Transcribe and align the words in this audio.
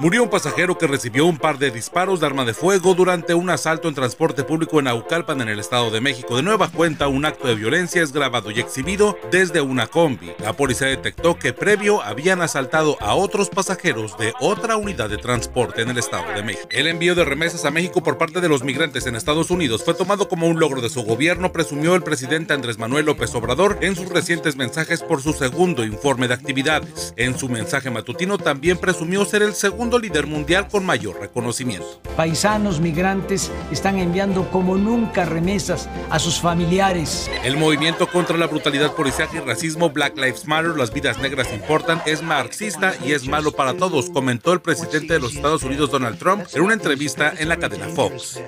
Murió 0.00 0.22
un 0.22 0.30
pasajero 0.30 0.78
que 0.78 0.86
recibió 0.86 1.26
un 1.26 1.36
par 1.36 1.58
de 1.58 1.70
disparos 1.70 2.20
de 2.20 2.26
arma 2.26 2.46
de 2.46 2.54
fuego 2.54 2.94
durante 2.94 3.34
un 3.34 3.50
asalto 3.50 3.86
en 3.86 3.94
transporte 3.94 4.44
público 4.44 4.80
en 4.80 4.88
Aucalpan, 4.88 5.42
en 5.42 5.50
el 5.50 5.60
Estado 5.60 5.90
de 5.90 6.00
México. 6.00 6.36
De 6.36 6.42
nueva 6.42 6.70
cuenta, 6.70 7.06
un 7.06 7.26
acto 7.26 7.46
de 7.46 7.54
violencia 7.54 8.02
es 8.02 8.10
grabado 8.10 8.50
y 8.50 8.60
exhibido 8.60 9.18
desde 9.30 9.60
una 9.60 9.88
combi. 9.88 10.32
La 10.38 10.54
policía 10.54 10.86
detectó 10.86 11.38
que 11.38 11.52
previo 11.52 12.02
habían 12.02 12.40
asaltado 12.40 12.96
a 13.02 13.14
otros 13.14 13.50
pasajeros 13.50 14.16
de 14.16 14.32
otra 14.40 14.78
unidad 14.78 15.10
de 15.10 15.18
transporte 15.18 15.82
en 15.82 15.90
el 15.90 15.98
Estado 15.98 16.32
de 16.34 16.44
México. 16.44 16.66
El 16.70 16.86
envío 16.86 17.14
de 17.14 17.26
remesas 17.26 17.66
a 17.66 17.70
México 17.70 18.02
por 18.02 18.16
parte 18.16 18.40
de 18.40 18.48
los 18.48 18.64
migrantes 18.64 19.06
en 19.06 19.16
Estados 19.16 19.50
Unidos 19.50 19.84
fue 19.84 19.92
tomado 19.92 20.30
como 20.30 20.46
un 20.46 20.58
logro 20.58 20.80
de 20.80 20.88
su 20.88 21.02
gobierno, 21.02 21.52
presumió 21.52 21.94
el 21.94 22.02
presidente 22.02 22.54
Andrés 22.54 22.78
Manuel 22.78 23.04
López 23.04 23.34
Obrador 23.34 23.76
en 23.82 23.94
sus 23.96 24.08
recientes 24.08 24.56
mensajes 24.56 25.02
por 25.02 25.20
su 25.20 25.34
segundo 25.34 25.84
informe 25.84 26.26
de 26.26 26.32
actividades. 26.32 27.12
En 27.18 27.36
su 27.36 27.50
mensaje 27.50 27.90
matutino 27.90 28.38
también 28.38 28.78
presumió 28.78 29.26
ser 29.26 29.42
el 29.42 29.52
segundo 29.52 29.89
líder 29.98 30.26
mundial 30.26 30.68
con 30.68 30.84
mayor 30.84 31.20
reconocimiento. 31.20 32.00
Paisanos 32.16 32.80
migrantes 32.80 33.50
están 33.70 33.98
enviando 33.98 34.50
como 34.50 34.76
nunca 34.76 35.24
remesas 35.24 35.88
a 36.10 36.18
sus 36.18 36.40
familiares. 36.40 37.30
El 37.44 37.56
movimiento 37.56 38.06
contra 38.06 38.36
la 38.36 38.46
brutalidad 38.46 38.92
policial 38.92 39.28
y 39.32 39.38
racismo 39.38 39.90
Black 39.90 40.16
Lives 40.16 40.46
Matter, 40.46 40.76
las 40.76 40.92
vidas 40.92 41.18
negras 41.18 41.52
importan, 41.52 42.02
es 42.06 42.22
marxista 42.22 42.94
y 43.04 43.12
es 43.12 43.26
malo 43.26 43.52
para 43.52 43.74
todos, 43.74 44.10
comentó 44.10 44.52
el 44.52 44.60
presidente 44.60 45.14
de 45.14 45.20
los 45.20 45.34
Estados 45.34 45.62
Unidos 45.62 45.90
Donald 45.90 46.18
Trump 46.18 46.46
en 46.52 46.62
una 46.62 46.74
entrevista 46.74 47.32
en 47.38 47.48
la 47.48 47.56
cadena 47.56 47.88
Fox. 47.88 48.40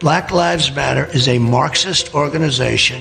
Black 0.00 0.30
Lives 0.30 0.74
Matter 0.74 1.08
is 1.14 1.28
a 1.28 1.38
Marxist 1.38 2.14
organization 2.14 3.00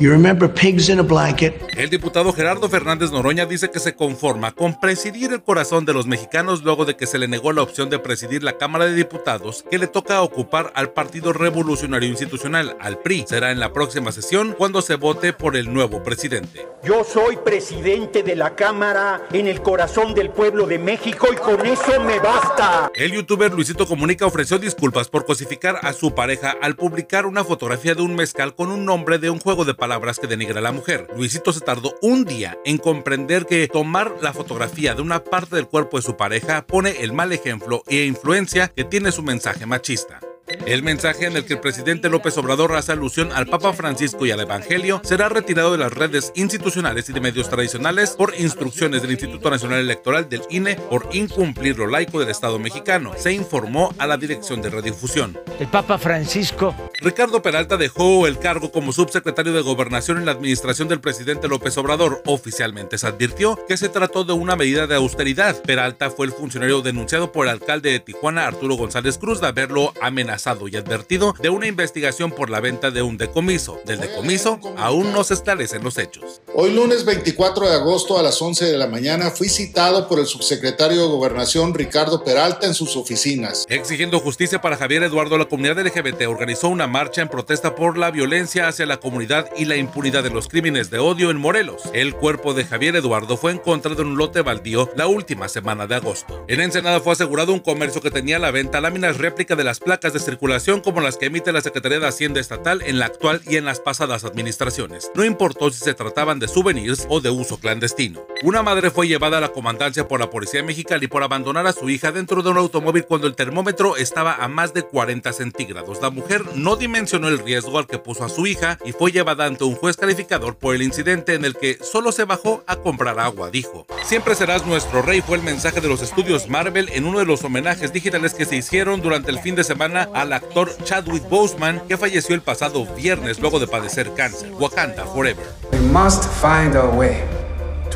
You 0.00 0.10
remember 0.10 0.48
pigs 0.48 0.88
in 0.90 1.00
a 1.00 1.02
blanket. 1.02 1.60
El 1.76 1.90
diputado 1.90 2.32
Gerardo 2.32 2.68
Fernández 2.68 3.10
Noroña 3.10 3.46
dice 3.46 3.68
que 3.68 3.80
se 3.80 3.96
conforma 3.96 4.52
con 4.52 4.78
presidir 4.78 5.32
el 5.32 5.42
corazón 5.42 5.84
de 5.86 5.92
los 5.92 6.06
mexicanos 6.06 6.62
luego 6.62 6.84
de 6.84 6.94
que 6.94 7.08
se 7.08 7.18
le 7.18 7.26
negó 7.26 7.52
la 7.52 7.62
opción 7.62 7.90
de 7.90 7.98
presidir 7.98 8.44
la 8.44 8.58
Cámara 8.58 8.84
de 8.84 8.94
Diputados 8.94 9.64
que 9.68 9.76
le 9.76 9.88
toca 9.88 10.22
ocupar 10.22 10.72
al 10.76 10.90
Partido 10.90 11.32
Revolucionario 11.32 12.08
Institucional, 12.08 12.76
al 12.80 12.98
PRI. 12.98 13.24
Será 13.26 13.50
en 13.50 13.58
la 13.58 13.72
próxima 13.72 14.12
sesión 14.12 14.54
cuando 14.56 14.82
se 14.82 14.94
vote 14.94 15.32
por 15.32 15.56
el 15.56 15.74
nuevo 15.74 16.00
presidente. 16.04 16.64
Yo 16.84 17.02
soy 17.02 17.36
presidente 17.36 18.22
de 18.22 18.36
la 18.36 18.54
Cámara 18.54 19.22
en 19.32 19.48
el 19.48 19.62
corazón 19.62 20.14
del 20.14 20.30
pueblo 20.30 20.68
de 20.68 20.78
México 20.78 21.26
y 21.32 21.36
con 21.36 21.66
eso 21.66 22.00
me 22.02 22.20
basta. 22.20 22.88
El 22.94 23.10
youtuber 23.10 23.52
Luisito 23.52 23.84
Comunica 23.84 24.26
ofreció 24.26 24.60
disculpas 24.60 25.08
por 25.08 25.26
cosificar 25.26 25.80
a 25.82 25.92
su 25.92 26.14
pareja 26.14 26.54
al 26.62 26.76
publicar 26.76 27.26
una 27.26 27.42
fotografía 27.42 27.96
de 27.96 28.02
un 28.02 28.14
mezcal 28.14 28.54
con 28.54 28.70
un 28.70 28.84
nombre 28.84 29.18
de 29.18 29.30
un 29.30 29.40
juego 29.40 29.64
de 29.64 29.74
palabras 29.74 29.87
palabras 29.88 30.18
que 30.18 30.26
denigra 30.26 30.58
a 30.58 30.62
la 30.62 30.70
mujer. 30.70 31.06
Luisito 31.16 31.50
se 31.50 31.60
tardó 31.60 31.94
un 32.02 32.26
día 32.26 32.58
en 32.66 32.76
comprender 32.76 33.46
que 33.46 33.68
tomar 33.68 34.12
la 34.20 34.34
fotografía 34.34 34.94
de 34.94 35.00
una 35.00 35.24
parte 35.24 35.56
del 35.56 35.66
cuerpo 35.66 35.96
de 35.96 36.02
su 36.02 36.14
pareja 36.14 36.66
pone 36.66 37.02
el 37.02 37.14
mal 37.14 37.32
ejemplo 37.32 37.82
e 37.86 38.04
influencia 38.04 38.68
que 38.68 38.84
tiene 38.84 39.12
su 39.12 39.22
mensaje 39.22 39.64
machista. 39.64 40.20
El 40.68 40.82
mensaje 40.82 41.24
en 41.24 41.34
el 41.34 41.46
que 41.46 41.54
el 41.54 41.60
presidente 41.60 42.10
López 42.10 42.36
Obrador 42.36 42.76
hace 42.76 42.92
alusión 42.92 43.32
al 43.32 43.46
Papa 43.46 43.72
Francisco 43.72 44.26
y 44.26 44.32
al 44.32 44.40
Evangelio 44.40 45.00
será 45.02 45.30
retirado 45.30 45.72
de 45.72 45.78
las 45.78 45.94
redes 45.94 46.30
institucionales 46.34 47.08
y 47.08 47.14
de 47.14 47.22
medios 47.22 47.48
tradicionales 47.48 48.10
por 48.10 48.34
instrucciones 48.38 49.00
del 49.00 49.12
Instituto 49.12 49.48
Nacional 49.48 49.78
Electoral 49.78 50.28
del 50.28 50.42
INE 50.50 50.76
por 50.76 51.08
incumplir 51.12 51.78
lo 51.78 51.86
laico 51.86 52.20
del 52.20 52.28
Estado 52.28 52.58
mexicano, 52.58 53.12
se 53.16 53.32
informó 53.32 53.94
a 53.96 54.06
la 54.06 54.18
Dirección 54.18 54.60
de 54.60 54.68
Radiodifusión. 54.68 55.38
El 55.58 55.68
Papa 55.68 55.96
Francisco. 55.96 56.74
Ricardo 57.00 57.40
Peralta 57.40 57.78
dejó 57.78 58.26
el 58.26 58.38
cargo 58.38 58.70
como 58.70 58.92
subsecretario 58.92 59.54
de 59.54 59.62
Gobernación 59.62 60.18
en 60.18 60.26
la 60.26 60.32
administración 60.32 60.88
del 60.88 61.00
presidente 61.00 61.48
López 61.48 61.78
Obrador. 61.78 62.22
Oficialmente 62.26 62.98
se 62.98 63.06
advirtió 63.06 63.58
que 63.66 63.78
se 63.78 63.88
trató 63.88 64.24
de 64.24 64.34
una 64.34 64.54
medida 64.54 64.86
de 64.86 64.96
austeridad. 64.96 65.62
Peralta 65.62 66.10
fue 66.10 66.26
el 66.26 66.32
funcionario 66.32 66.82
denunciado 66.82 67.32
por 67.32 67.46
el 67.46 67.52
alcalde 67.52 67.90
de 67.90 68.00
Tijuana, 68.00 68.46
Arturo 68.46 68.74
González 68.74 69.16
Cruz, 69.16 69.40
de 69.40 69.46
haberlo 69.46 69.94
amenazado 70.02 70.57
y 70.66 70.76
advertido 70.76 71.34
de 71.40 71.50
una 71.50 71.68
investigación 71.68 72.32
por 72.32 72.50
la 72.50 72.60
venta 72.60 72.90
de 72.90 73.02
un 73.02 73.18
decomiso. 73.18 73.80
Del 73.84 74.00
decomiso 74.00 74.58
aún 74.76 75.12
no 75.12 75.22
se 75.22 75.34
establecen 75.34 75.84
los 75.84 75.98
hechos. 75.98 76.40
Hoy 76.54 76.72
lunes 76.72 77.04
24 77.04 77.68
de 77.68 77.74
agosto 77.74 78.18
a 78.18 78.22
las 78.22 78.40
11 78.40 78.64
de 78.64 78.78
la 78.78 78.86
mañana 78.86 79.30
fui 79.30 79.48
citado 79.48 80.08
por 80.08 80.18
el 80.18 80.26
subsecretario 80.26 81.02
de 81.02 81.08
Gobernación 81.08 81.74
Ricardo 81.74 82.24
Peralta 82.24 82.66
en 82.66 82.74
sus 82.74 82.96
oficinas. 82.96 83.66
Exigiendo 83.68 84.18
justicia 84.18 84.60
para 84.60 84.76
Javier 84.76 85.02
Eduardo, 85.02 85.36
la 85.38 85.44
comunidad 85.44 85.78
LGBT 85.78 86.22
organizó 86.26 86.68
una 86.68 86.86
marcha 86.86 87.22
en 87.22 87.28
protesta 87.28 87.74
por 87.74 87.98
la 87.98 88.10
violencia 88.10 88.66
hacia 88.66 88.86
la 88.86 88.98
comunidad 88.98 89.50
y 89.56 89.66
la 89.66 89.76
impunidad 89.76 90.22
de 90.22 90.30
los 90.30 90.48
crímenes 90.48 90.90
de 90.90 90.98
odio 90.98 91.30
en 91.30 91.36
Morelos. 91.36 91.82
El 91.92 92.14
cuerpo 92.14 92.54
de 92.54 92.64
Javier 92.64 92.96
Eduardo 92.96 93.36
fue 93.36 93.52
encontrado 93.52 94.02
en 94.02 94.08
un 94.08 94.18
lote 94.18 94.40
baldío 94.40 94.90
la 94.96 95.06
última 95.06 95.48
semana 95.48 95.86
de 95.86 95.96
agosto. 95.96 96.44
En 96.48 96.60
Ensenada 96.60 97.00
fue 97.00 97.12
asegurado 97.12 97.52
un 97.52 97.60
comercio 97.60 98.00
que 98.00 98.10
tenía 98.10 98.36
a 98.36 98.40
la 98.40 98.50
venta 98.50 98.80
láminas 98.80 99.18
réplica 99.18 99.54
de 99.54 99.64
las 99.64 99.80
placas 99.80 100.12
de 100.12 100.20
circulación 100.20 100.37
como 100.82 101.00
las 101.00 101.16
que 101.16 101.26
emite 101.26 101.52
la 101.52 101.60
Secretaría 101.60 101.98
de 102.00 102.08
Hacienda 102.08 102.40
Estatal 102.40 102.82
en 102.82 102.98
la 102.98 103.06
actual 103.06 103.42
y 103.46 103.56
en 103.56 103.64
las 103.64 103.80
pasadas 103.80 104.24
administraciones. 104.24 105.10
No 105.14 105.24
importó 105.24 105.70
si 105.70 105.84
se 105.84 105.94
trataban 105.94 106.38
de 106.38 106.48
souvenirs 106.48 107.06
o 107.08 107.20
de 107.20 107.30
uso 107.30 107.58
clandestino. 107.58 108.26
Una 108.44 108.62
madre 108.62 108.92
fue 108.92 109.08
llevada 109.08 109.38
a 109.38 109.40
la 109.40 109.48
comandancia 109.48 110.06
por 110.06 110.20
la 110.20 110.30
Policía 110.30 110.62
Mexicana 110.62 111.02
y 111.02 111.08
por 111.08 111.24
abandonar 111.24 111.66
a 111.66 111.72
su 111.72 111.90
hija 111.90 112.12
dentro 112.12 112.40
de 112.40 112.50
un 112.50 112.56
automóvil 112.56 113.04
cuando 113.04 113.26
el 113.26 113.34
termómetro 113.34 113.96
estaba 113.96 114.36
a 114.36 114.46
más 114.46 114.72
de 114.72 114.84
40 114.84 115.32
centígrados. 115.32 116.00
La 116.00 116.10
mujer 116.10 116.44
no 116.54 116.76
dimensionó 116.76 117.26
el 117.26 117.40
riesgo 117.40 117.80
al 117.80 117.88
que 117.88 117.98
puso 117.98 118.24
a 118.24 118.28
su 118.28 118.46
hija 118.46 118.78
y 118.84 118.92
fue 118.92 119.10
llevada 119.10 119.46
ante 119.46 119.64
un 119.64 119.74
juez 119.74 119.96
calificador 119.96 120.56
por 120.56 120.76
el 120.76 120.82
incidente 120.82 121.34
en 121.34 121.44
el 121.44 121.56
que 121.56 121.78
solo 121.82 122.12
se 122.12 122.24
bajó 122.24 122.62
a 122.68 122.76
comprar 122.76 123.18
agua, 123.18 123.50
dijo. 123.50 123.86
Siempre 124.04 124.36
serás 124.36 124.64
nuestro 124.64 125.02
rey 125.02 125.20
fue 125.20 125.36
el 125.36 125.42
mensaje 125.42 125.80
de 125.80 125.88
los 125.88 126.00
estudios 126.00 126.48
Marvel 126.48 126.90
en 126.92 127.06
uno 127.06 127.18
de 127.18 127.26
los 127.26 127.42
homenajes 127.42 127.92
digitales 127.92 128.34
que 128.34 128.44
se 128.44 128.54
hicieron 128.54 129.02
durante 129.02 129.32
el 129.32 129.40
fin 129.40 129.56
de 129.56 129.64
semana 129.64 130.08
al 130.14 130.32
actor 130.32 130.70
Chadwick 130.84 131.28
Boseman, 131.28 131.80
que 131.88 131.96
falleció 131.96 132.36
el 132.36 132.42
pasado 132.42 132.86
viernes 132.94 133.40
luego 133.40 133.58
de 133.58 133.66
padecer 133.66 134.14
cáncer. 134.14 134.52
Wakanda 134.52 135.04
Forever. 135.06 135.44
We 135.72 135.80
must 135.80 136.24
find 136.40 136.76
a 136.76 136.86
way 136.86 137.37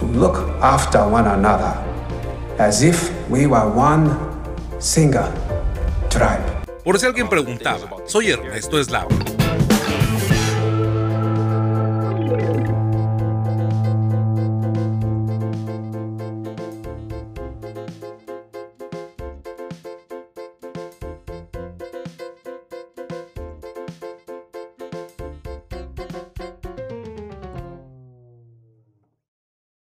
to 0.03 0.19
look 0.19 0.37
after 0.61 1.07
one 1.07 1.27
another 1.27 1.73
as 2.59 2.83
if 2.83 3.11
we 3.31 3.47
were 3.47 3.69
one 3.71 4.11
single 4.81 5.31
tribe. 6.11 6.43
Por 6.85 6.99
si 6.99 7.07
alguien 7.07 7.29
preguntaba, 7.29 7.89
soy 8.07 8.31
Ernesto 8.31 8.81
Eslava. 8.81 9.09